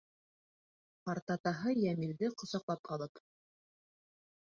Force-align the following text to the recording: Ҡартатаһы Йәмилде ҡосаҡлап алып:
Ҡартатаһы 1.09 1.75
Йәмилде 1.83 2.33
ҡосаҡлап 2.43 2.93
алып: 2.99 3.27